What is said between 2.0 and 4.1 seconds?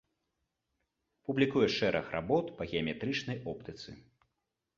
работ па геаметрычнай оптыцы.